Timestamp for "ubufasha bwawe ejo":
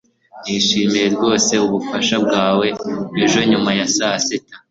1.65-3.39